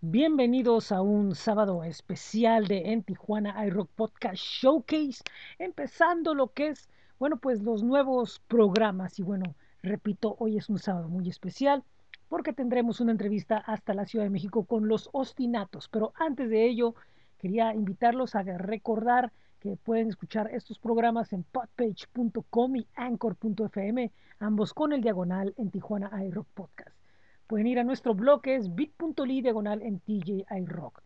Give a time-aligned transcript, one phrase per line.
[0.00, 5.24] Bienvenidos a un sábado especial de En Tijuana iRock Podcast Showcase,
[5.58, 9.18] empezando lo que es, bueno, pues los nuevos programas.
[9.18, 11.82] Y bueno, repito, hoy es un sábado muy especial
[12.28, 15.88] porque tendremos una entrevista hasta la Ciudad de México con los ostinatos.
[15.88, 16.94] Pero antes de ello,
[17.36, 24.92] quería invitarlos a recordar que pueden escuchar estos programas en podpage.com y anchor.fm, ambos con
[24.92, 26.97] el diagonal en Tijuana iRock Podcast.
[27.48, 31.02] Pueden ir a nuestro blog que es bit.ly diagonal en TJ iRock,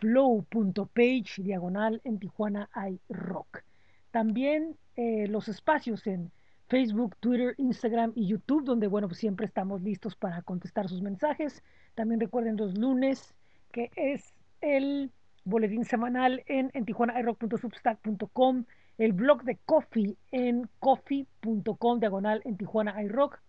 [0.00, 2.68] flow.page diagonal en Tijuana
[3.08, 3.62] iRock.
[4.10, 6.30] También eh, los espacios en
[6.68, 11.62] Facebook, Twitter, Instagram y YouTube, donde bueno, pues siempre estamos listos para contestar sus mensajes.
[11.94, 13.34] También recuerden los lunes,
[13.72, 15.10] que es el
[15.44, 18.66] boletín semanal en, en tijuanairock.substack.com,
[18.98, 23.40] el blog de Coffee en coffee.com diagonal en Tijuana iRock.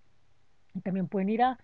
[0.73, 1.59] Y también pueden ir a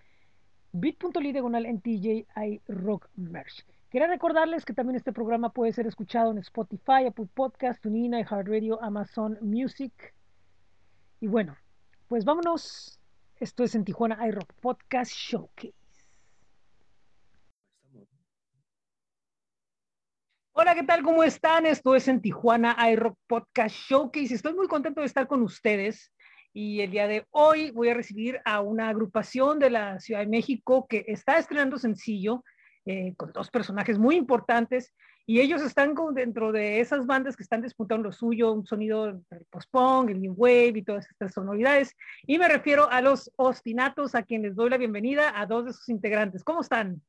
[0.79, 2.27] bit.ly diagonal en TJ
[2.67, 3.65] iRock Merch.
[3.89, 8.83] Quería recordarles que también este programa puede ser escuchado en Spotify, Apple Podcast, TuneIn, iHeartRadio,
[8.83, 10.13] Amazon Music.
[11.21, 11.55] Y bueno,
[12.09, 12.99] pues vámonos.
[13.37, 15.73] Esto es en Tijuana iRock Podcast Showcase.
[20.51, 21.03] Hola, ¿qué tal?
[21.03, 21.65] ¿Cómo están?
[21.65, 24.33] Esto es en Tijuana iRock Podcast Showcase.
[24.33, 26.11] Estoy muy contento de estar con ustedes
[26.55, 30.27] y el día de hoy voy a recibir a una agrupación de la Ciudad de
[30.27, 32.45] México que está estrenando sencillo
[32.85, 34.93] eh, con dos personajes muy importantes
[35.25, 39.45] y ellos están dentro de esas bandas que están disputando lo suyo, un sonido del
[39.49, 41.93] post-punk, el new wave y todas estas sonoridades.
[42.25, 45.89] Y me refiero a los ostinatos a quienes doy la bienvenida a dos de sus
[45.89, 46.41] integrantes.
[46.41, 47.01] ¿Cómo están?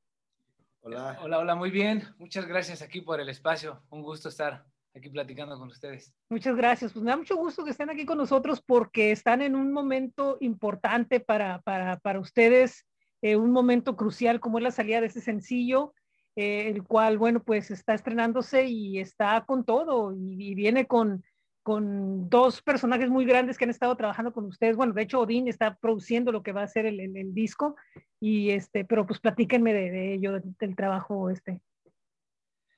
[0.81, 1.19] Hola.
[1.23, 2.03] Hola, hola, muy bien.
[2.19, 3.81] Muchas gracias aquí por el espacio.
[3.91, 4.65] Un gusto estar
[4.97, 6.15] aquí platicando con ustedes.
[6.31, 6.93] Muchas gracias.
[6.93, 10.39] Pues me da mucho gusto que estén aquí con nosotros porque están en un momento
[10.41, 12.87] importante para, para, para ustedes,
[13.23, 15.93] eh, un momento crucial como es la salida de ese sencillo,
[16.35, 21.25] eh, el cual, bueno, pues está estrenándose y está con todo y, y viene con,
[21.63, 24.77] con dos personajes muy grandes que han estado trabajando con ustedes.
[24.77, 27.77] Bueno, de hecho, Odín está produciendo lo que va a ser el, el, el disco,
[28.21, 31.61] y este, pero pues platíquenme de, de ello, del, del, trabajo este.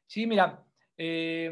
[0.07, 0.65] Sí, mira,
[0.97, 1.51] eh,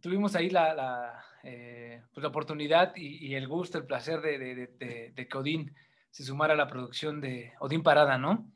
[0.00, 4.38] tuvimos ahí la, la, eh, pues la oportunidad y, y, el gusto, el placer de,
[4.38, 5.74] de, de, de, que Odín
[6.10, 8.50] se sumara a la producción de Odín Parada, ¿no?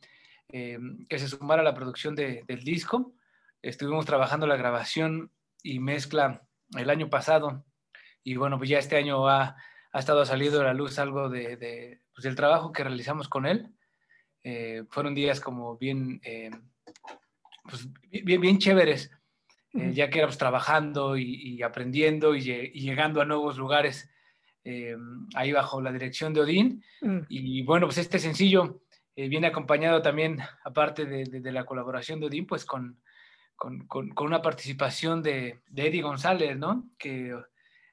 [0.48, 3.14] Eh, que se sumara a la producción del disco.
[3.62, 5.30] Estuvimos trabajando la grabación
[5.62, 6.42] y mezcla
[6.76, 7.64] el año pasado
[8.24, 9.56] y bueno, pues ya este año ha,
[9.92, 13.68] ha estado saliendo a la luz algo de, pues del trabajo que realizamos con él.
[14.42, 16.50] Eh, fueron días como bien, eh,
[17.64, 19.10] pues bien, bien chéveres,
[19.74, 24.10] eh, ya que éramos trabajando y, y aprendiendo y, y, llegando a nuevos lugares
[24.64, 24.96] eh,
[25.34, 26.84] ahí bajo la dirección de Odín.
[27.00, 27.20] Mm.
[27.28, 28.82] Y bueno, pues este sencillo
[29.16, 32.98] viene acompañado también, aparte de, de, de, la colaboración de Odín, pues con,
[33.54, 36.88] con, con, con una participación de, de, Eddie González, ¿no?
[36.98, 37.36] Que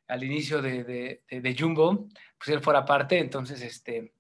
[0.07, 2.07] al inicio de, de, de, Jumbo,
[2.38, 4.13] pues él fuera parte, entonces, este,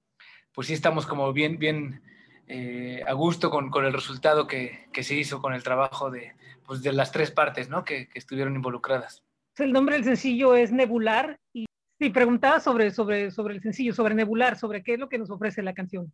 [0.53, 2.01] pues sí estamos como bien, bien
[2.47, 6.33] eh, a gusto con, con el resultado que, que, se hizo con el trabajo de,
[6.67, 7.83] pues de las tres partes, ¿no?
[7.83, 9.23] Que, que, estuvieron involucradas.
[9.57, 11.65] El nombre del sencillo es Nebular y
[11.99, 15.31] sí, preguntaba sobre, sobre, sobre el sencillo, sobre Nebular, sobre qué es lo que nos
[15.31, 16.13] ofrece la canción.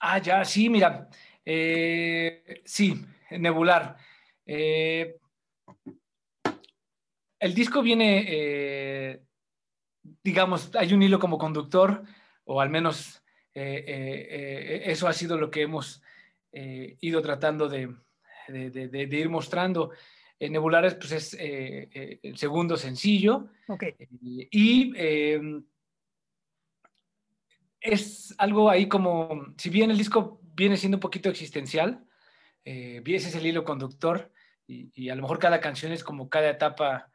[0.00, 1.08] Ah, ya, sí, mira,
[1.44, 3.96] eh, sí, Nebular.
[4.46, 5.18] Eh,
[7.40, 9.22] el disco viene, eh,
[10.22, 12.04] digamos, hay un hilo como conductor,
[12.44, 13.22] o al menos
[13.52, 16.00] eso ha sido lo que hemos
[16.52, 17.92] ido tratando de,
[18.48, 19.90] de, de, de, ir mostrando.
[20.40, 23.48] Nebulares, pues es el segundo sencillo.
[23.66, 23.94] Okay.
[24.20, 24.92] y
[27.80, 32.04] es algo ahí como, si bien el disco viene siendo un poquito existencial,
[32.64, 34.32] ese es el hilo conductor,
[34.66, 37.10] y, y, a lo mejor cada canción es como cada etapa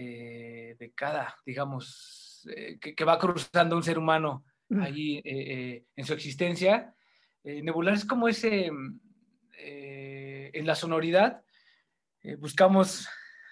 [0.00, 4.44] eh, de cada, digamos, eh, que, que, va cruzando un ser humano
[4.80, 6.94] ahí eh, en su existencia.
[7.42, 8.70] Nebular es como ese,
[10.52, 11.42] en la sonoridad,
[12.38, 13.08] buscamos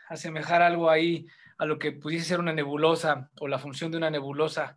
[0.08, 1.26] asemejar algo ahí
[1.58, 4.76] a lo que pudiese ser una nebulosa o la función de una nebulosa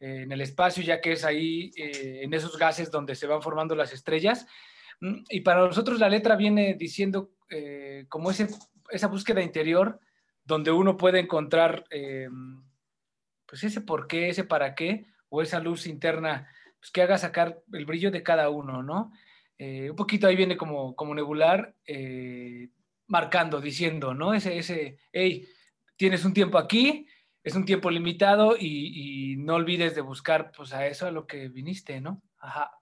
[0.00, 3.92] en el espacio, ya que es ahí en esos gases donde se van formando las
[3.92, 4.46] estrellas.
[5.00, 7.30] Mm, y para nosotros la letra viene diciendo
[8.08, 8.48] como ese,
[8.90, 10.00] esa búsqueda interior,
[10.44, 12.28] donde uno puede encontrar eh,
[13.46, 17.62] pues ese por qué, ese para qué, o esa luz interna pues que haga sacar
[17.72, 19.12] el brillo de cada uno, ¿no?
[19.58, 22.68] Eh, un poquito ahí viene como, como nebular, eh,
[23.06, 24.34] marcando, diciendo, ¿no?
[24.34, 25.46] Ese, ese, hey,
[25.96, 27.06] tienes un tiempo aquí,
[27.44, 31.26] es un tiempo limitado y, y no olvides de buscar pues a eso a lo
[31.26, 32.22] que viniste, ¿no?
[32.38, 32.81] Ajá.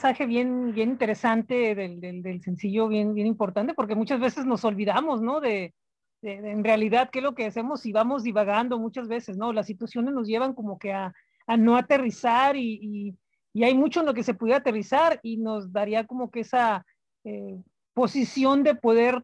[0.00, 4.64] Mensaje bien, bien interesante del, del, del, sencillo, bien, bien importante, porque muchas veces nos
[4.64, 5.42] olvidamos, ¿no?
[5.42, 5.74] De,
[6.22, 9.52] de, en realidad qué es lo que hacemos y vamos divagando muchas veces, ¿no?
[9.52, 11.12] Las situaciones nos llevan como que a,
[11.46, 13.14] a no aterrizar y, y,
[13.52, 16.86] y, hay mucho en lo que se puede aterrizar y nos daría como que esa
[17.24, 17.60] eh,
[17.92, 19.22] posición de poder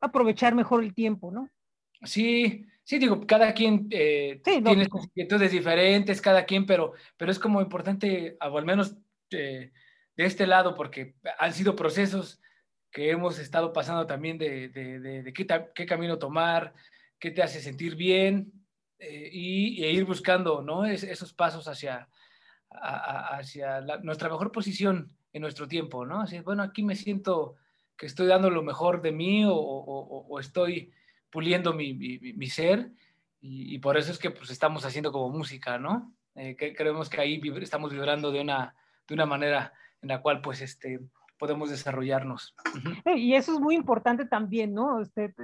[0.00, 1.48] aprovechar mejor el tiempo, ¿no?
[2.02, 7.60] Sí, sí, digo, cada quien eh, tiene inquietudes diferentes, cada quien, pero, pero es como
[7.60, 8.96] importante, o al menos
[10.16, 12.40] de, este lado, porque han sido procesos
[12.90, 15.32] que hemos estado pasando también de, de,
[15.74, 16.72] qué, camino tomar,
[17.18, 18.52] qué te hace sentir bien
[18.98, 20.86] eh, y, e ir buscando ¿no?
[20.86, 22.08] esos pasos hacia,
[22.70, 26.22] hacia nuestra mejor posición en nuestro tiempo, ¿no?
[26.22, 27.56] Así, bueno, aquí me siento
[27.96, 30.92] que estoy dando lo mejor de mí o, estoy
[31.30, 32.90] puliendo mi, mi, ser
[33.40, 36.14] y, por eso es que pues estamos haciendo como música, ¿no?
[36.34, 38.74] Eh, que creemos que ahí estamos vibrando de una
[39.06, 39.72] de una manera
[40.06, 41.00] en la cual pues este,
[41.36, 42.54] podemos desarrollarnos.
[43.16, 45.00] Y eso es muy importante también, ¿no?
[45.00, 45.34] Este,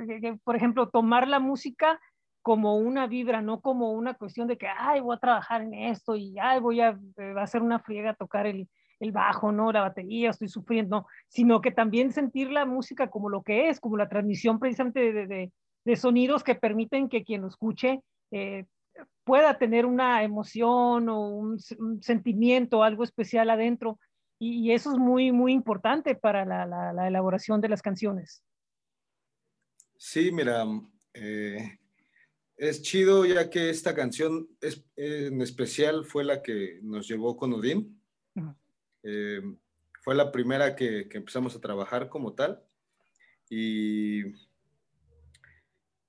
[0.45, 2.01] por ejemplo, tomar la música
[2.43, 6.17] como una vibra, no como una cuestión de que, ay, voy a trabajar en esto
[6.17, 8.69] y, ay, voy a, eh, hacer una friega a tocar el,
[9.01, 9.73] el, bajo, ¿no?
[9.73, 13.97] La batería, estoy sufriendo, sino que también sentir la música como lo que es, como
[13.97, 15.53] la transmisión precisamente de, de,
[15.85, 18.01] de sonidos que permiten que quien lo escuche
[18.31, 18.65] eh,
[19.25, 21.59] pueda tener una emoción o un,
[22.01, 23.99] sentimiento, algo especial adentro.
[24.45, 28.43] Y, eso es muy, muy importante para la, elaboración de las canciones.
[29.97, 30.65] Sí, mira,
[31.15, 31.79] eh,
[32.57, 37.53] es chido ya que esta canción es, en especial fue la que nos llevó con
[37.53, 38.03] Odín.
[39.05, 39.43] Eh,
[40.03, 42.65] fue la primera que, que empezamos a trabajar como tal.
[43.49, 44.25] Y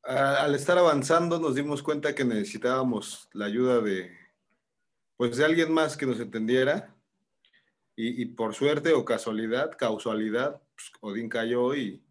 [0.01, 4.11] al estar avanzando nos dimos cuenta que necesitábamos la ayuda de,
[5.17, 6.93] pues de alguien más que nos entendiera
[7.95, 12.03] y, por suerte o casualidad, causalidad, pues, Odín cayó y,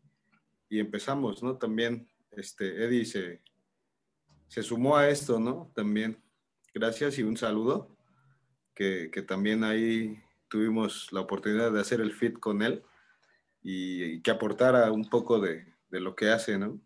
[0.68, 1.56] y, empezamos, ¿no?
[1.56, 3.42] También este, Eddie se,
[4.46, 5.72] se sumó a esto, ¿no?
[5.74, 6.22] También,
[6.72, 7.96] gracias y un saludo,
[8.74, 12.82] que, que también ahí tuvimos la oportunidad de hacer el fit con él
[13.62, 16.80] y, y que aportara un poco de, de lo que hace, ¿no?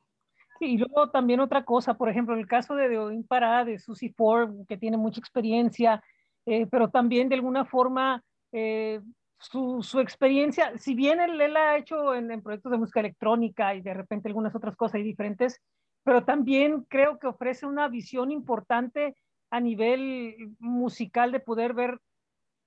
[0.61, 4.67] y luego también otra cosa, por ejemplo, el caso de Odin Pará, de Susie Ford,
[4.69, 6.03] que tiene mucha experiencia,
[6.47, 8.25] eh, pero también de alguna forma
[8.59, 9.03] eh,
[9.39, 13.93] su, experiencia, si bien él, él ha hecho en, proyectos de música electrónica y de
[13.93, 15.61] repente algunas otras cosas diferentes,
[16.05, 19.15] pero también creo que ofrece una visión importante
[19.51, 22.01] a nivel musical de poder ver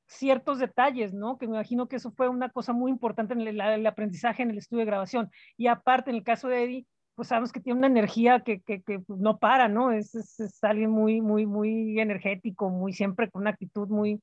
[0.05, 1.39] ciertos detalles, ¿no?
[1.39, 4.59] Que me imagino que eso fue una cosa muy importante en el, aprendizaje en el
[4.59, 5.31] estudio de grabación.
[5.57, 8.83] Y aparte, en el caso de Eddie, pues sabemos que tiene una energía que, que
[9.07, 9.91] no para, ¿no?
[9.91, 14.21] Es, es, es, alguien muy, muy, muy energético, muy siempre con una actitud muy,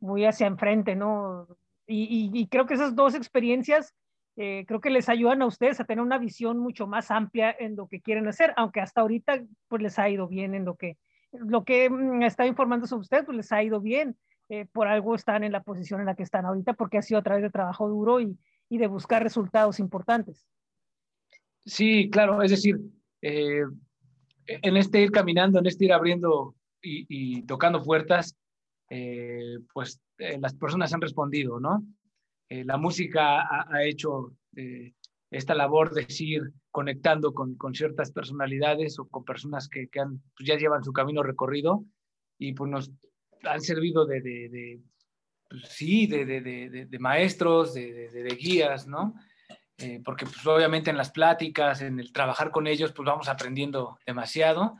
[0.00, 1.46] muy hacia enfrente, ¿no?
[1.86, 3.94] Y, y, y creo que esas dos experiencias
[4.36, 7.74] eh, creo que les ayudan a ustedes a tener una visión mucho más amplia en
[7.74, 10.96] lo que quieren hacer, aunque hasta ahorita pues les ha ido bien en lo que,
[11.32, 14.16] lo que mm, está informando sobre ustedes, pues les ha ido bien.
[14.50, 17.20] Eh, por algo están en la posición en la que están ahorita, porque ha sido
[17.20, 18.38] a través de trabajo duro y,
[18.68, 20.46] y de buscar resultados importantes.
[21.64, 22.80] Sí, claro, es decir,
[23.20, 23.62] eh,
[24.46, 28.36] en este ir caminando, en este ir abriendo y, tocando puertas,
[28.90, 31.84] eh, pues eh, las personas han respondido, ¿no?
[32.50, 34.32] la música ha, hecho
[35.30, 40.22] esta labor de ir conectando con, con, ciertas personalidades o con personas que, que han,
[40.34, 41.84] pues ya llevan su camino recorrido
[42.38, 42.90] y pues nos
[43.44, 44.80] han servido de, de,
[45.48, 49.14] pues sí, de, de, maestros, de, guías, ¿no?
[49.78, 53.98] Eh, porque pues, obviamente en las pláticas, en el trabajar con ellos, pues vamos aprendiendo
[54.06, 54.76] demasiado.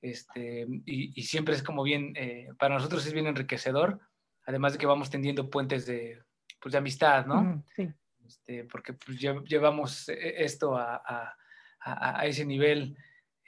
[0.00, 4.00] Este, y, siempre es como bien, eh, para nosotros es bien enriquecedor,
[4.44, 6.22] además de que vamos tendiendo puentes de,
[6.60, 7.64] pues, de amistad, ¿no?
[7.74, 7.88] sí.
[8.26, 12.96] Este, porque pues, llevamos e, esto a, a, a ese nivel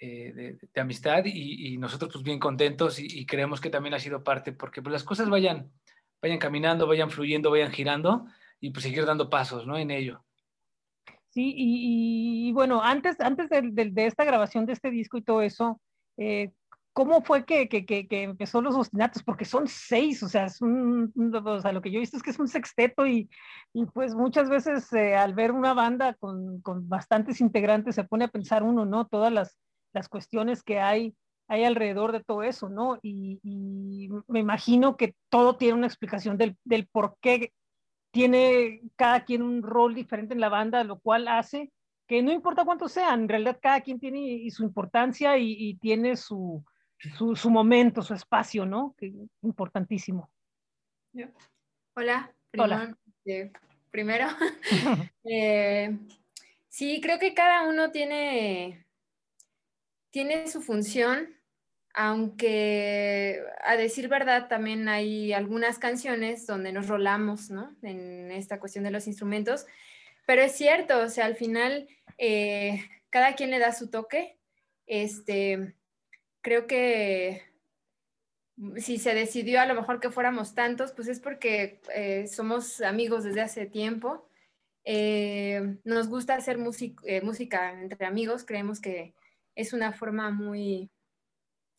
[0.00, 3.94] eh, de, de, amistad y, y, nosotros pues bien contentos y, y, creemos que también
[3.94, 5.72] ha sido parte, porque pues las cosas vayan,
[6.22, 8.26] vayan caminando, vayan fluyendo, vayan girando
[8.60, 9.76] y pues seguir dando pasos, ¿no?
[9.76, 10.24] En ello.
[11.30, 15.22] Sí, y, y, bueno, antes, antes de, de, de, esta grabación de este disco y
[15.22, 15.80] todo eso,
[16.18, 16.52] eh,
[16.92, 19.22] ¿cómo fue que, que, que, que, empezó los ostinatos?
[19.22, 22.24] Porque son seis, o sea, es un, o sea, lo que yo he visto es
[22.24, 23.30] que es un sexteto y,
[23.72, 28.24] y pues muchas veces eh, al ver una banda con, con, bastantes integrantes se pone
[28.24, 29.06] a pensar uno, ¿no?
[29.06, 29.56] Todas las,
[29.92, 31.14] las cuestiones que hay,
[31.46, 32.98] hay alrededor de todo eso, ¿no?
[33.00, 37.52] Y, y me imagino que todo tiene una explicación del, del por qué
[38.10, 41.70] tiene cada quien un rol diferente en la banda, lo cual hace
[42.08, 46.16] que no importa cuántos sean, en realidad cada quien tiene su importancia y, y tiene
[46.16, 46.64] su,
[46.96, 48.94] su, su, momento, su espacio, ¿no?
[48.98, 49.12] Que
[49.42, 50.30] importantísimo.
[51.12, 51.30] Yeah.
[51.94, 52.96] Hola, Hola.
[53.24, 53.52] Eh,
[53.90, 54.26] primero.
[55.30, 55.98] Eh,
[56.68, 58.86] sí, creo que cada uno tiene,
[60.08, 61.36] tiene su función,
[61.92, 67.76] aunque a decir verdad también hay algunas canciones donde nos rolamos, ¿no?
[67.82, 69.66] En esta cuestión de los instrumentos,
[70.28, 74.36] pero es cierto, o sea, al final eh, cada quien le da su toque.
[74.86, 75.74] Este,
[76.42, 77.50] creo que
[78.76, 83.24] si se decidió a lo mejor que fuéramos tantos, pues es porque eh, somos amigos
[83.24, 84.28] desde hace tiempo.
[84.84, 89.14] Eh, nos gusta hacer música entre amigos, creemos que
[89.54, 90.90] es una forma muy,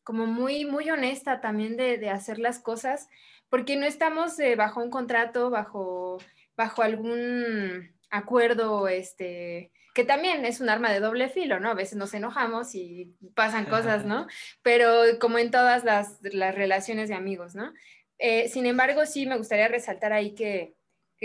[0.01, 3.09] como muy, muy honesta también de, de hacer las cosas,
[3.47, 6.17] porque no estamos bajo un contrato, bajo,
[6.57, 11.69] bajo algún acuerdo, este, que también es un arma de doble filo, ¿no?
[11.69, 14.27] A veces nos enojamos y pasan cosas, ¿no?
[14.61, 17.73] Pero como en todas las, relaciones de amigos, ¿no?
[18.17, 20.75] Eh, sin embargo, sí me gustaría resaltar ahí que,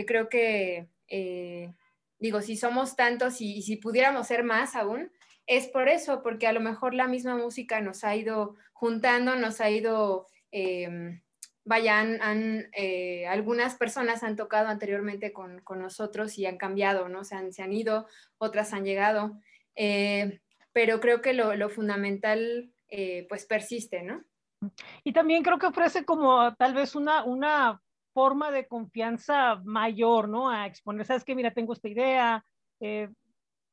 [0.06, 1.72] creo que, eh,
[2.18, 5.10] digo, si somos tantos y, si pudiéramos ser más aún,
[5.46, 9.60] es por eso, porque a lo mejor la misma música nos ha ido juntando, nos
[9.60, 10.26] ha ido...
[10.50, 11.23] Em,
[11.64, 17.24] vaya, han, eh, algunas personas han tocado anteriormente con, nosotros y han cambiado, ¿no?
[17.24, 18.06] Se han, se han ido,
[18.38, 19.40] otras han llegado,
[19.74, 20.40] eh,
[20.72, 24.22] pero creo que lo, fundamental eh, pues persiste, ¿no?
[25.02, 27.80] Y también creo que ofrece como tal vez una, una
[28.12, 30.50] forma de confianza mayor, ¿no?
[30.50, 32.44] A exponer, sabes que mira, tengo esta idea,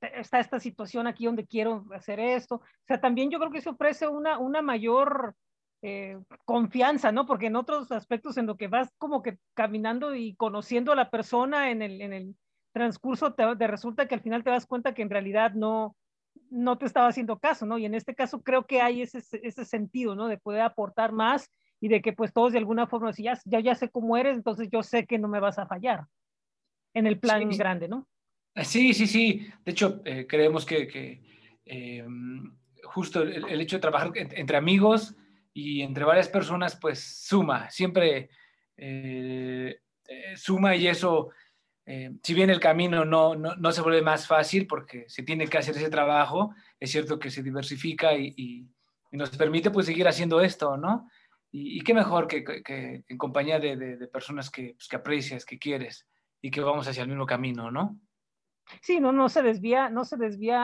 [0.02, 2.56] está esta situación aquí donde quiero hacer esto.
[2.56, 5.36] O sea, también yo creo que se ofrece una, una mayor
[5.84, 7.26] eh, confianza, ¿no?
[7.26, 11.10] Porque en otros aspectos en lo que vas como que caminando y conociendo a la
[11.10, 12.36] persona en el, en el
[12.72, 15.96] transcurso, te, resulta que al final te das cuenta que en realidad no,
[16.52, 17.80] no te estaba haciendo caso, ¿no?
[17.80, 20.28] Y en este caso creo que hay ese, ese sentido, ¿no?
[20.28, 23.60] De poder aportar más y de que pues todos de alguna forma, si ya, ya,
[23.60, 26.06] ya sé cómo eres, entonces yo sé que no me vas a fallar
[26.94, 28.08] en el plan grande, ¿no?
[28.64, 29.48] Sí, sí, sí.
[29.66, 31.24] De hecho, eh, creemos que, que
[31.66, 32.06] eh,
[32.84, 35.16] justo el, el, hecho de trabajar entre amigos,
[35.54, 38.30] y entre varias personas, pues suma, siempre
[38.78, 41.30] eh, eh, suma y eso,
[41.86, 45.58] eh, si bien el camino no, no, se vuelve más fácil porque se tiene que
[45.58, 48.68] hacer ese trabajo, es cierto que se diversifica y,
[49.14, 51.10] nos permite pues seguir haciendo esto, ¿no?
[51.52, 55.60] Y, qué mejor que, que, en compañía de, de, personas que, pues, que aprecias, que
[55.60, 56.08] quieres
[56.42, 58.00] y que vamos hacia el mismo camino, ¿no?
[58.82, 60.60] Sí, no, no se desvía, no se desvía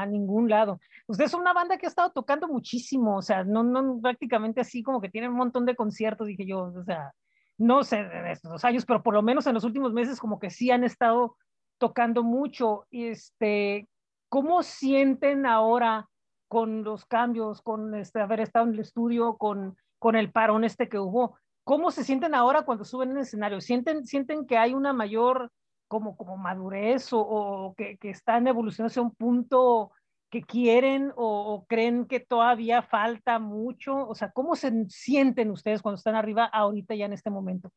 [0.00, 0.80] a, ningún lado.
[1.06, 4.82] Ustedes son una banda que ha estado tocando muchísimo, o sea, no, no prácticamente así
[4.82, 7.12] como que tienen un montón de conciertos, dije yo, o sea,
[7.56, 10.50] no sé de estos años, pero por lo menos en los últimos meses como que
[10.50, 11.36] sí han estado
[11.78, 12.86] tocando mucho.
[12.90, 13.88] Este,
[14.28, 16.08] ¿cómo sienten ahora
[16.48, 20.88] con los cambios, con este, haber estado en el estudio, con, con el parón este
[20.88, 21.36] que hubo?
[21.64, 23.60] ¿Cómo se sienten ahora cuando suben en el escenario?
[23.60, 25.50] ¿Sienten, sienten que hay una mayor
[25.88, 29.90] como, como madurez o, que, que, están evolucionando hacia un punto
[30.30, 34.06] que quieren o, creen que todavía falta mucho?
[34.06, 37.72] O sea, ¿cómo se sienten ustedes cuando están arriba ahorita ya en este momento?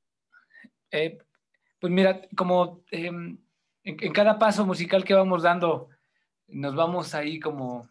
[0.92, 1.18] Eh,
[1.80, 3.38] pues mira, como em,
[3.84, 5.90] en, cada paso musical que vamos dando,
[6.48, 7.90] nos vamos ahí como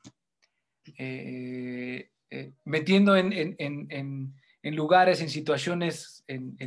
[0.98, 6.58] eh, eh, metiendo en, en, en, en, lugares, en situaciones, en,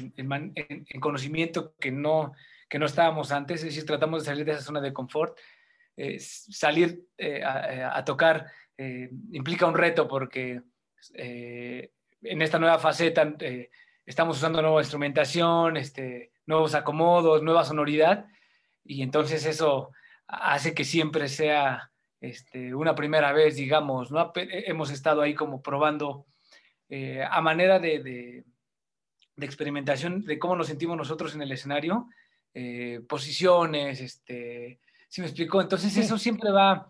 [0.99, 2.33] conocimiento que no,
[2.73, 5.37] que no estábamos antes, es decir, tratamos de salir de esa zona de confort.
[5.95, 8.47] Eh, salir eh, eh, a, tocar
[9.31, 10.59] implica un reto porque
[11.13, 13.31] en esta nueva faceta
[14.03, 18.25] estamos usando nueva instrumentación, este, nuevos acomodos, nueva sonoridad,
[18.83, 19.91] y entonces eso
[20.25, 24.31] hace que siempre sea este, una primera vez, digamos, ¿no?
[24.35, 26.25] Hemos estado ahí como probando
[27.29, 28.45] a manera de, de,
[29.35, 32.07] de, experimentación de cómo nos sentimos nosotros en el escenario
[32.53, 35.61] eh, posiciones, este, si me explicó?
[35.61, 36.87] Entonces eso siempre va,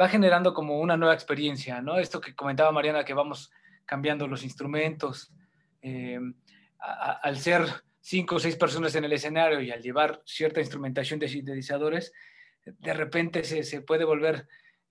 [0.00, 1.98] va generando como una nueva experiencia, ¿no?
[1.98, 3.50] Esto que comentaba Mariana, que vamos
[3.86, 5.32] cambiando los instrumentos,
[5.82, 6.18] eh,
[6.78, 7.66] al ser
[8.00, 12.12] cinco o seis personas en el escenario y al llevar cierta instrumentación de sintetizadores,
[12.64, 14.46] de repente se, se puede volver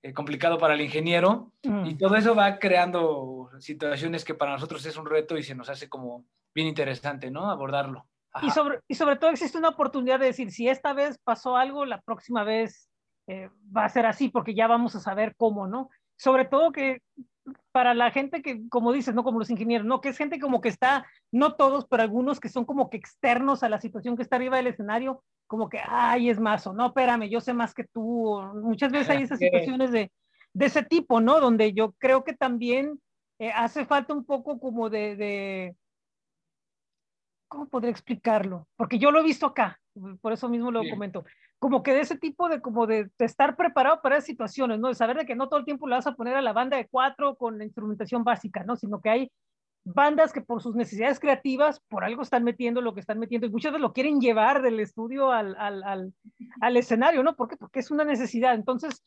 [0.06, 1.98] eh, complicado para el ingeniero y mm.
[1.98, 5.88] todo eso va creando situaciones que para nosotros es un reto y se nos hace
[5.88, 7.50] como bien interesante, ¿no?
[7.50, 8.06] Abordarlo.
[8.42, 11.86] Y sobre, y sobre todo existe una oportunidad de decir, si esta vez pasó algo,
[11.86, 12.90] la próxima vez
[13.28, 15.90] eh, va a ser así, porque ya vamos a saber cómo, ¿no?
[16.18, 17.02] Sobre todo que
[17.72, 20.62] para la gente que, como dices, no como los ingenieros, no, que es gente como
[20.62, 24.24] que está, no todos, pero algunos que son como que externos a la situación que
[24.24, 27.74] está arriba del escenario, como que, ay, es más, o no, espérame, yo sé más
[27.74, 28.42] que tú.
[28.56, 30.12] Muchas veces hay esas situaciones de,
[30.54, 31.40] de ese tipo, ¿no?
[31.40, 33.00] Donde yo creo que también
[33.40, 35.76] eh, hace falta un poco como de
[37.54, 38.68] ¿cómo podría explicarlo?
[38.76, 39.80] Porque yo lo he visto acá,
[40.22, 41.24] por eso mismo lo comento.
[41.60, 44.88] Como que de ese tipo de, como de, estar preparado para esas situaciones, ¿no?
[44.88, 46.78] De saber de que no todo el tiempo le vas a poner a la banda
[46.78, 48.76] de cuatro con la instrumentación básica, ¿no?
[48.76, 49.32] Sino que hay
[49.86, 53.52] bandas que por sus necesidades creativas, por algo están metiendo lo que están metiendo, y
[53.52, 56.14] muchas veces lo quieren llevar del estudio al, al, al,
[56.60, 57.36] al escenario, ¿no?
[57.36, 57.58] ¿Por qué?
[57.58, 58.56] Porque es una necesidad.
[58.56, 59.04] Entonces,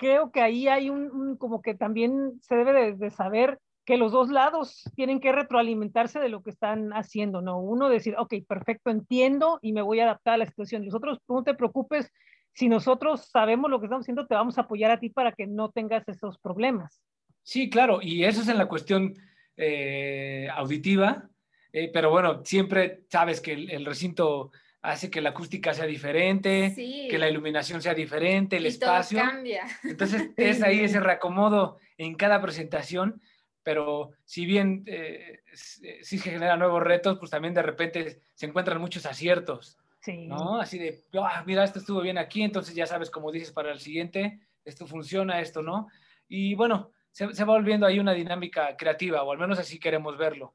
[0.00, 3.60] creo que ahí hay un, como que también se debe de, saber
[3.90, 7.58] que los dos lados tienen que retroalimentarse de lo que están haciendo, ¿no?
[7.58, 10.84] Uno decir, ok, perfecto, entiendo y me voy a adaptar a la situación.
[10.84, 12.08] Los otros, no te preocupes,
[12.52, 15.48] si nosotros sabemos lo que estamos haciendo, te vamos a apoyar a ti para que
[15.48, 17.02] no tengas esos problemas.
[17.42, 19.12] Sí, claro, y eso es en la cuestión
[19.56, 21.28] eh, auditiva,
[21.72, 27.18] eh, pero bueno, siempre sabes que el, recinto hace que la acústica sea diferente, que
[27.18, 29.18] la iluminación sea diferente, el espacio.
[29.18, 29.64] cambia.
[29.82, 33.20] Entonces es ahí ese reacomodo en cada presentación,
[33.62, 38.80] pero si bien eh, sí se genera nuevos retos, pues también de repente se encuentran
[38.80, 39.78] muchos aciertos.
[40.00, 40.26] Sí.
[40.26, 40.60] ¿No?
[40.60, 43.80] Así de, ah, mira, esto estuvo bien aquí, entonces ya sabes, como dices, para el
[43.80, 45.88] siguiente, esto funciona, esto no.
[46.26, 50.54] Y bueno, se, va volviendo ahí una dinámica creativa, o al menos así queremos verlo,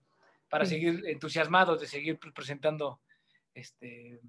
[0.50, 3.02] para seguir entusiasmados de seguir presentando
[3.54, 4.20] este,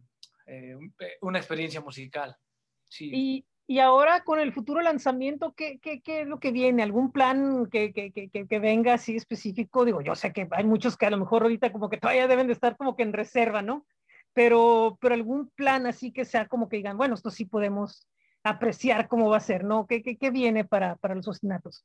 [0.46, 2.36] eh, eh, una experiencia musical.
[2.84, 3.10] Sí.
[3.12, 6.82] Y, y, ahora con el futuro lanzamiento, ¿qué, qué, qué es lo que viene?
[6.82, 9.84] ¿Algún plan que, que, que, venga así específico?
[9.84, 12.46] Digo, yo sé que hay muchos que a lo mejor ahorita como que todavía deben
[12.46, 13.86] de estar como que en reserva, ¿no?
[14.32, 18.06] Pero, pero algún plan así que sea como que digan, bueno, esto sí podemos
[18.42, 19.86] apreciar cómo va a ser, ¿no?
[19.86, 21.84] ¿Qué, qué, viene para, para los ostinatos?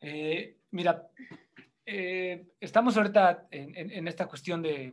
[0.00, 1.08] Eh, mira,
[1.86, 4.92] eh, estamos ahorita en, esta cuestión de,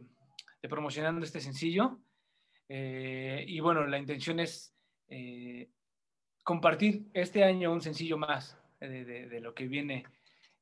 [0.62, 2.00] promocionando este sencillo
[2.70, 4.75] eh, y bueno, la intención es
[6.44, 10.06] compartir este año un sencillo más de, lo que viene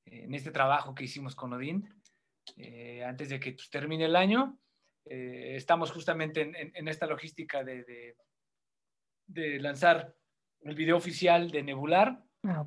[0.05, 1.89] en este trabajo que hicimos con Odín
[3.05, 4.59] antes de que pues, termine el año.
[5.05, 8.15] estamos justamente en, esta logística de,
[9.59, 10.15] lanzar
[10.61, 12.23] el video oficial de Nebular.
[12.43, 12.65] Ah,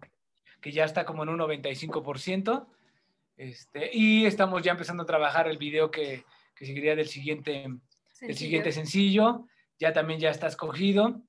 [0.60, 2.66] que ya está como en un 95%.
[3.36, 7.66] Este, y estamos ya empezando a trabajar el video que, que seguiría del siguiente,
[8.12, 8.38] sencillo.
[8.38, 9.46] siguiente sencillo.
[9.78, 11.22] Ya también ya está escogido.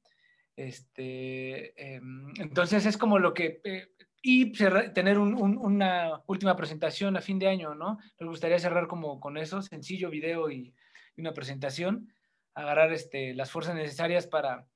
[0.57, 3.61] Este, em, entonces es como lo que...
[3.63, 3.87] Eh,
[4.21, 7.99] y tener una última presentación a fin de año, ¿no?
[8.19, 10.73] Nos gustaría cerrar como con eso, sencillo video y,
[11.15, 12.11] una presentación,
[12.53, 14.67] agarrar este, las fuerzas necesarias para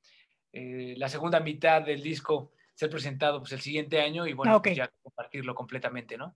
[0.53, 4.75] eh, la segunda mitad del disco ser presentado pues, el siguiente año y bueno, pues,
[4.75, 6.35] ya compartirlo completamente, ¿no?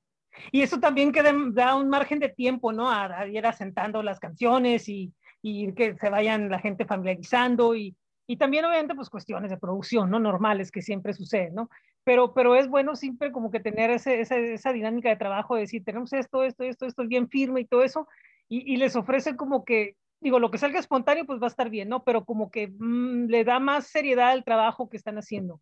[0.52, 2.92] Y eso también que da un margen de tiempo, ¿no?
[2.92, 7.96] A, ir asentando las canciones y, y, que se vayan la gente familiarizando y,
[8.28, 10.20] y también obviamente pues cuestiones de producción, ¿no?
[10.20, 11.70] Normales que siempre suceden, ¿no?
[12.04, 15.62] Pero, pero es bueno siempre como que tener ese, esa, esa, dinámica de trabajo, de
[15.62, 18.08] decir, tenemos esto, esto, esto, esto es bien firme y todo eso,
[18.48, 21.70] y, y les ofrece como que, digo, lo que salga espontáneo pues va a estar
[21.70, 22.04] bien, ¿no?
[22.04, 25.62] Pero como que mm, le da más seriedad al trabajo que están haciendo.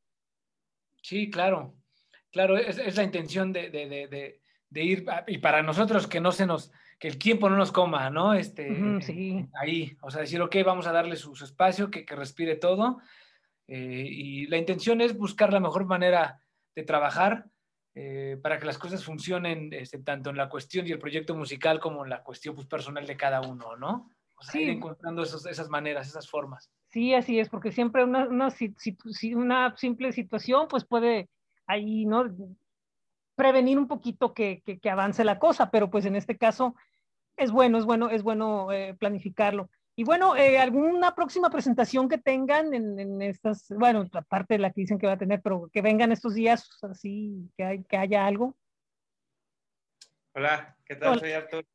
[1.01, 1.75] Sí, claro,
[2.31, 4.39] claro, es, la intención de,
[4.71, 8.33] ir, y para nosotros que no se nos, que el tiempo no nos coma, ¿no?
[8.33, 9.45] Este, sí.
[9.61, 12.99] Ahí, o sea, decir, ok, vamos a darle su, espacio, que, respire todo,
[13.67, 16.39] eh, y la intención es buscar la mejor manera
[16.75, 17.45] de trabajar
[17.95, 21.79] eh, para que las cosas funcionen este, tanto en la cuestión y el proyecto musical
[21.79, 24.09] como en la cuestión pues, personal de cada uno, ¿no?
[24.37, 26.69] O sea, ir encontrando esas maneras, esas formas.
[26.89, 28.53] Sí, así es, porque siempre una, una,
[29.35, 31.29] una simple situación pues puede
[31.65, 32.25] ahí, ¿no?
[33.35, 36.75] Prevenir un poquito que, que, avance la cosa, pero pues en este caso
[37.37, 39.69] es bueno, es bueno, es bueno eh, planificarlo.
[39.95, 44.71] Y bueno, eh, ¿alguna próxima presentación que tengan en, en, estas, bueno, aparte de la
[44.71, 47.97] que dicen que va a tener, pero que vengan estos días, así, que, hay, que
[47.97, 48.55] haya algo?
[50.33, 51.19] Hola, ¿qué tal?
[51.19, 51.65] Soy Artur.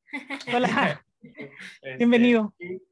[0.52, 1.04] Hola,
[1.98, 2.52] bienvenido.
[2.58, 2.82] Este,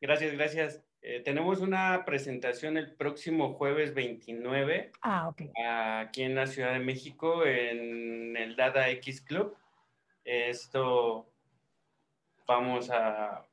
[0.00, 0.89] gracias, gracias.
[1.02, 5.32] Eh, tenemos una presentación el próximo jueves 29 ah,
[6.00, 9.56] aquí en la Ciudad de México en el Dada X Club.
[10.24, 11.26] Esto
[12.46, 13.46] vamos a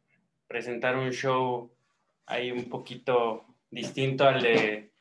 [0.47, 1.71] presentar un show
[2.25, 4.91] ahí un poquito distinto al de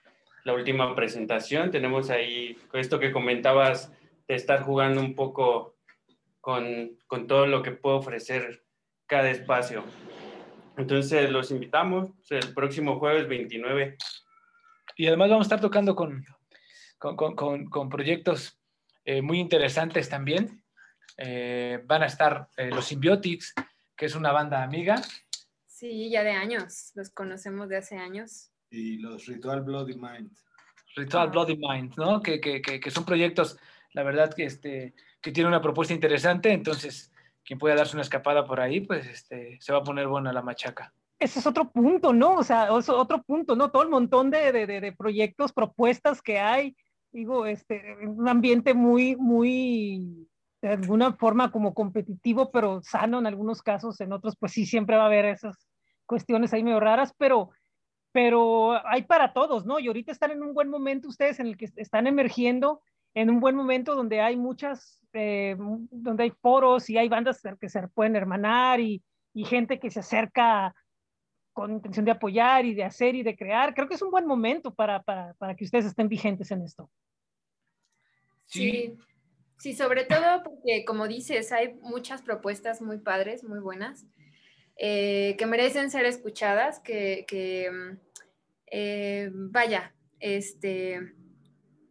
[0.44, 1.72] la última presentación.
[1.72, 3.92] Tenemos ahí esto que comentabas
[4.28, 5.74] de estar jugando un poco
[6.40, 8.62] con, con todo lo que puede ofrecer
[9.06, 9.82] cada espacio.
[10.76, 13.96] Entonces los invitamos el próximo jueves 29.
[14.96, 16.24] Y además vamos a estar tocando con,
[16.98, 18.58] con, proyectos
[19.04, 20.62] eh, muy interesantes también.
[21.16, 23.54] Eh, van a estar eh, los Symbiotics,
[23.96, 25.00] que es una banda amiga.
[25.66, 28.50] Sí, ya de años, los conocemos de hace años.
[28.70, 30.30] Y los Ritual Bloody Mind.
[30.94, 32.22] Ritual Bloody Mind, ¿no?
[32.22, 33.58] Que, son proyectos,
[33.92, 37.12] la verdad, que, este, que tienen una propuesta interesante, entonces
[37.46, 40.42] quien pueda darse una escapada por ahí, pues este, se va a poner buena la
[40.42, 40.92] machaca.
[41.18, 42.34] Ese es otro punto, ¿no?
[42.34, 43.70] O sea, otro punto, ¿no?
[43.70, 46.76] Todo el montón de, de, de proyectos, propuestas que hay,
[47.12, 50.28] digo, este, un ambiente muy, muy,
[50.60, 54.96] de alguna forma como competitivo, pero sano en algunos casos, en otros pues sí, siempre
[54.96, 55.68] va a haber esas
[56.04, 57.50] cuestiones ahí medio raras, pero,
[58.12, 59.78] pero hay para todos, ¿no?
[59.78, 62.82] Y ahorita están en un buen momento ustedes en el que están emergiendo
[63.16, 67.70] en un buen momento donde hay muchas, eh, donde hay foros y hay bandas que
[67.70, 69.02] se pueden hermanar y,
[69.32, 70.74] y gente que se acerca
[71.54, 73.74] con intención de apoyar y de hacer y de crear.
[73.74, 76.90] Creo que es un buen momento para, para, para que ustedes estén vigentes en esto.
[78.44, 78.94] Sí.
[79.56, 84.04] sí, sobre todo porque, como dices, hay muchas propuestas muy padres, muy buenas,
[84.76, 87.96] eh, que merecen ser escuchadas, que, que
[88.66, 91.14] eh, vaya, este,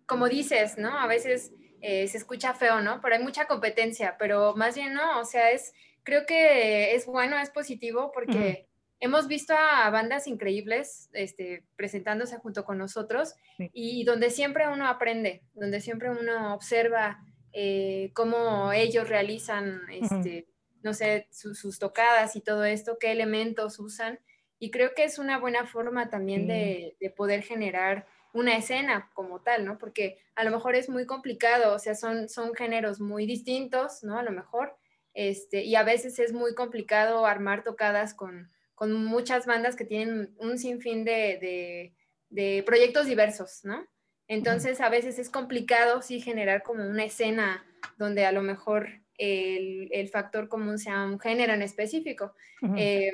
[0.05, 0.99] como dices, ¿no?
[0.99, 3.01] A veces eh, se escucha feo, ¿no?
[3.01, 7.37] Pero hay mucha competencia, pero más bien no, o sea, es, creo que es bueno,
[7.37, 8.67] es positivo porque
[8.99, 13.35] hemos visto a bandas increíbles este, presentándose junto con nosotros
[13.73, 20.47] y donde siempre uno aprende, donde siempre uno observa eh, cómo ellos realizan, este,
[20.81, 24.19] no sé, sus tocadas y todo esto, qué elementos usan.
[24.57, 29.39] Y creo que es una buena forma también de, de, poder generar una escena como
[29.39, 29.77] tal, ¿no?
[29.77, 34.19] Porque a lo mejor es muy complicado, o sea, son, son géneros muy distintos, ¿no?
[34.19, 34.75] A lo mejor,
[35.13, 40.35] este, y a veces es muy complicado armar tocadas con, con muchas bandas que tienen
[40.37, 41.93] un sinfín de,
[42.29, 43.87] de, proyectos diversos, ¿no?
[44.27, 47.65] Entonces a veces es complicado sí generar como una escena
[47.97, 52.33] donde a lo mejor el, el factor común sea un género en específico.
[52.75, 53.11] Eh,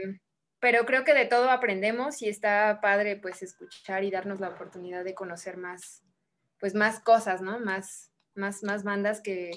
[0.62, 5.04] pero creo que de todo aprendemos y está padre pues escuchar y darnos la oportunidad
[5.04, 6.04] de conocer más,
[6.60, 7.60] pues más cosas, ¿no?
[7.60, 9.52] Más, más, más bandas que,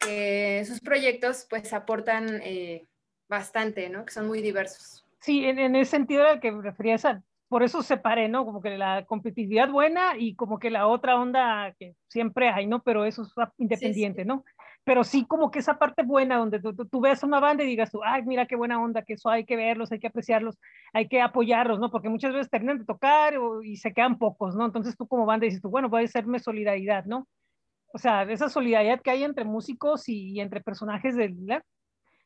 [0.00, 2.88] que sus proyectos pues aportan eh,
[3.28, 4.04] bastante, ¿no?
[4.04, 5.06] Que son muy diversos.
[5.20, 8.44] Sí, en, en ese sentido al que referías a, por eso separé, ¿no?
[8.44, 12.82] Como que la competitividad buena y como que la otra onda que siempre hay, ¿no?
[12.82, 14.44] Pero eso es independiente, ¿no?
[14.88, 17.90] Pero sí como que esa parte buena donde tú, tú, ves una banda y digas
[17.90, 20.58] tú, ay, mira qué buena onda, que eso hay que verlos, hay que apreciarlos,
[20.94, 21.90] hay que apoyarlos, ¿no?
[21.90, 24.64] Porque muchas veces terminan de tocar y se quedan pocos, ¿no?
[24.64, 27.28] Entonces tú como banda dices tú, bueno, puede serme solidaridad, ¿no?
[27.92, 31.62] O sea, esa solidaridad que hay entre músicos y, entre personajes de la,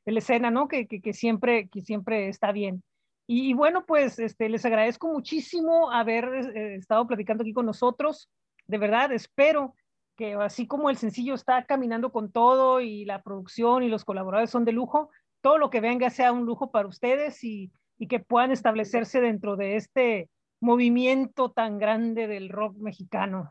[0.05, 0.69] escena, ¿no?
[0.69, 2.85] Que, siempre, que siempre está bien.
[3.27, 8.31] Y, y, bueno, pues este, les agradezco muchísimo haber eh, estado platicando aquí con nosotros.
[8.69, 9.75] De verdad, espero
[10.23, 14.51] que así como el sencillo está caminando con todo y la producción y los colaboradores
[14.51, 18.21] son de lujo, todo lo que venga sea un lujo para ustedes y, y que
[18.21, 20.31] puedan establecerse dentro de este
[20.61, 23.51] movimiento tan grande del rock mexicano.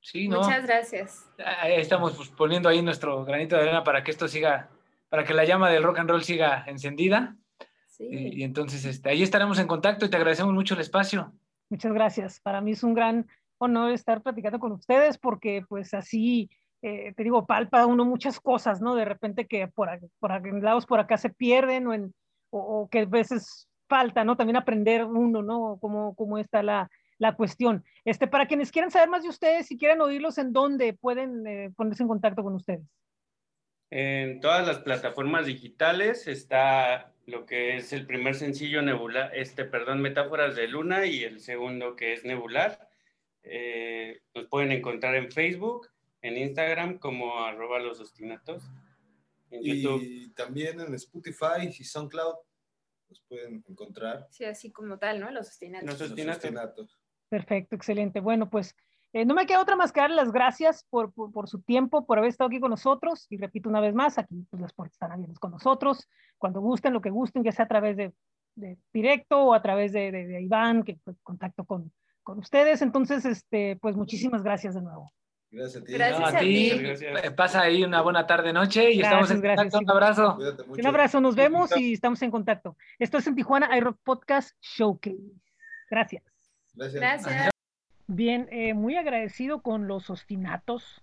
[0.00, 0.38] Sí, ¿no?
[0.38, 1.30] Muchas gracias.
[1.60, 4.70] Ahí estamos pues, poniendo ahí nuestro granito de arena para que esto siga
[5.10, 7.36] para que la llama del rock and roll siga encendida.
[7.88, 8.08] Sí.
[8.10, 11.34] Y, y, entonces este, ahí estaremos en contacto y te agradecemos mucho el espacio.
[11.68, 12.40] Muchas gracias.
[12.40, 13.28] Para mí es un gran
[13.62, 16.50] honor estar platicando con ustedes porque pues así,
[16.82, 18.94] eh, te digo, palpa uno muchas cosas, ¿no?
[18.94, 22.14] De repente que por, por lados por acá se pierden o, en,
[22.50, 24.36] o, o, que a veces falta, ¿no?
[24.36, 25.78] También aprender uno, ¿no?
[25.80, 27.84] Cómo, cómo está la, la cuestión.
[28.04, 31.70] Este, para quienes quieran saber más de ustedes, si quieren oírlos, ¿en dónde pueden eh,
[31.76, 32.86] ponerse en contacto con ustedes?
[33.90, 40.00] En todas las plataformas digitales está lo que es el primer sencillo Nebula, este, perdón,
[40.00, 42.88] Metáforas de Luna y el segundo que es Nebular.
[43.44, 45.88] Eh, nos pueden encontrar en Facebook,
[46.20, 48.64] en Instagram como arroba los ostinatos.
[49.50, 50.34] En y YouTube.
[50.34, 52.36] también en Spotify y SoundCloud
[53.08, 54.26] nos pueden encontrar.
[54.30, 55.30] Sí, así como tal, ¿no?
[55.30, 55.86] Los ostinatos.
[55.86, 56.26] Los ostinatos.
[56.26, 56.98] Los ostinatos.
[57.28, 58.20] Perfecto, excelente.
[58.20, 58.74] Bueno, pues
[59.12, 62.06] eh, no me queda otra más que darle las gracias por, por, por, su tiempo,
[62.06, 63.26] por haber estado aquí con nosotros.
[63.28, 66.08] Y repito una vez más, aquí pues, las puertas están abiertas con nosotros.
[66.38, 68.14] Cuando gusten, lo que gusten, ya sea a través de,
[68.54, 72.82] de directo o a través de, de, de Iván, que contacto con, con, ustedes.
[72.82, 75.12] Entonces, este, pues muchísimas gracias de nuevo.
[75.50, 75.92] Gracias a ti.
[75.92, 76.70] Gracias no, a, a ti.
[76.70, 77.34] Gracias.
[77.34, 79.84] Pasa ahí una buena tarde, noche y gracias, estamos en gracias, contacto.
[79.84, 80.38] Un abrazo.
[80.68, 82.76] Un abrazo, nos vemos y estamos en contacto.
[82.98, 85.18] Esto es en Tijuana iRock Podcast Showcase.
[85.90, 86.22] Gracias.
[86.74, 87.00] Gracias.
[87.00, 87.50] gracias.
[88.06, 91.02] Bien, eh, muy agradecido con los ostinatos.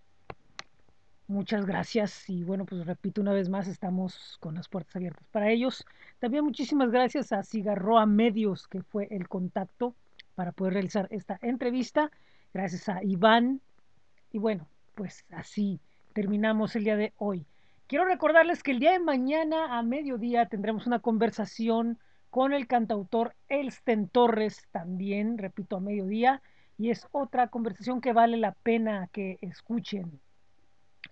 [1.28, 5.52] Muchas gracias y bueno, pues repito una vez más, estamos con las puertas abiertas para
[5.52, 5.86] ellos.
[6.18, 9.96] También muchísimas gracias a Cigarroa Medios, que fue el contacto
[10.40, 12.12] para poder realizar esta entrevista.
[12.54, 13.60] Gracias a Iván.
[14.32, 15.82] Y bueno, pues así
[16.14, 17.46] terminamos el día de hoy.
[17.88, 22.00] Quiero recordarles que el día de mañana a mediodía tendremos una conversación
[22.30, 26.42] con el cantautor Elsten Torres, también, repito, a mediodía
[26.78, 30.22] y es otra conversación que vale la pena que escuchen.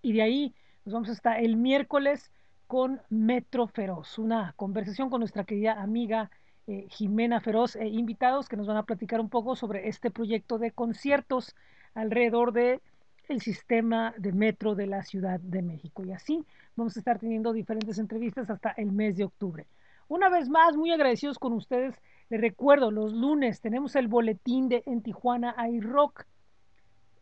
[0.01, 2.31] Y de ahí nos vamos hasta el miércoles
[2.65, 6.31] con Metro Feroz, una conversación con nuestra querida amiga
[6.67, 10.57] eh, Jimena Feroz e invitados que nos van a platicar un poco sobre este proyecto
[10.57, 11.55] de conciertos
[11.93, 12.81] alrededor de
[13.29, 16.03] el sistema de metro de la Ciudad de México.
[16.03, 19.65] Y así vamos a estar teniendo diferentes entrevistas hasta el mes de octubre.
[20.07, 21.95] Una vez más, muy agradecidos con ustedes.
[22.29, 26.25] Les recuerdo, los lunes tenemos el boletín de En Tijuana iRock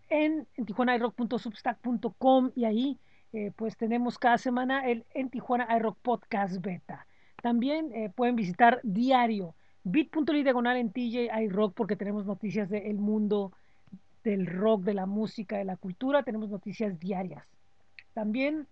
[0.09, 2.99] en, en tijuanairock.substack.com y ahí
[3.33, 7.07] eh, pues tenemos cada semana el En Tijuana iRock Podcast Beta.
[7.45, 9.53] También eh, pueden visitar diario
[9.83, 13.53] bit.ly diagonal en TJ iRock porque tenemos noticias del mundo
[14.23, 16.23] del rock, de la música, de la cultura.
[16.23, 17.45] Tenemos noticias diarias.
[18.15, 18.65] También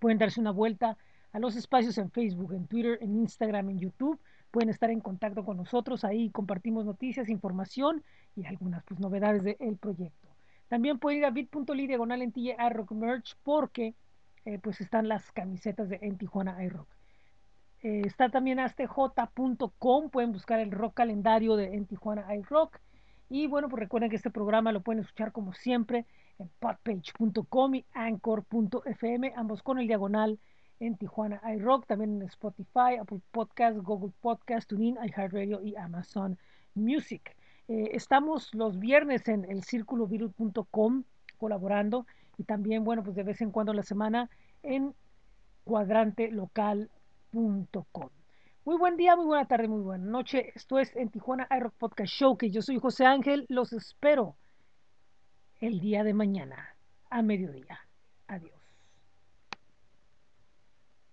[0.00, 0.98] pueden darse una vuelta
[1.30, 4.18] a los espacios en Facebook, en Twitter, en Instagram, en YouTube.
[4.50, 6.04] Pueden estar en contacto con nosotros.
[6.04, 8.02] Ahí compartimos noticias, información
[8.34, 10.26] y algunas pues, novedades del proyecto.
[10.66, 13.94] También pueden ir a bit.ly diagonal en iRock Merch porque
[14.46, 16.88] eh, pues están las camisetas de en Tijuana iRock.
[17.84, 22.80] Eh, está también astj.com, pueden buscar el rock calendario de en Tijuana iRock.
[23.28, 26.06] Y bueno, pues recuerden que este programa lo pueden escuchar como siempre
[26.38, 30.38] en podpage.com y anchor.fm, ambos con el diagonal
[30.80, 36.38] en Tijuana iRock, también en Spotify, Apple Podcast, Google Podcast, TuneIn, iHeartRadio y Amazon
[36.74, 37.36] Music.
[37.68, 41.04] Eh, estamos los viernes en el círculovirus.com
[41.36, 42.06] colaborando
[42.38, 44.30] y también, bueno, pues de vez en cuando la semana
[44.62, 44.94] en
[47.34, 48.10] cuadrantelocal.com.
[48.64, 50.52] Muy buen día, muy buena tarde, muy buena noche.
[50.54, 53.44] Esto es en Tijuana iRock Podcast Show, que yo soy José Ángel.
[53.48, 54.36] Los espero
[55.60, 56.76] el día de mañana
[57.10, 57.83] a mediodía.